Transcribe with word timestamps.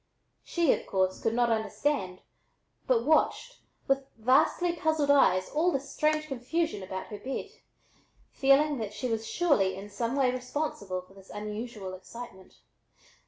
She, 0.43 0.73
of 0.73 0.87
course, 0.87 1.21
could 1.21 1.35
not 1.35 1.51
understand, 1.51 2.21
but 2.87 3.05
watched 3.05 3.59
with 3.87 4.07
vastly 4.17 4.73
puzzled 4.73 5.11
eyes 5.11 5.47
all 5.51 5.71
this 5.71 5.91
strange 5.91 6.25
confusion 6.25 6.81
about 6.81 7.05
her 7.09 7.19
bed, 7.19 7.51
feeling 8.31 8.79
that 8.79 8.93
she 8.95 9.07
was 9.07 9.27
surely 9.27 9.75
in 9.75 9.91
some 9.91 10.15
way 10.15 10.31
responsible 10.31 11.01
for 11.01 11.13
this 11.13 11.29
unusual 11.29 11.93
excitement. 11.93 12.55